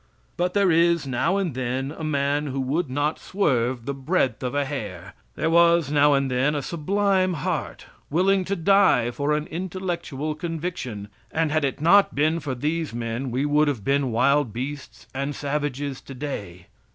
[0.35, 4.55] But there is now and then a man who would not swerve the breadth of
[4.55, 5.13] a hair.
[5.35, 11.07] There was now and then a sublime heart willing to die for an intellectual conviction,
[11.31, 15.35] and had it not been for these men we would have been wild beasts and
[15.35, 16.65] savages today.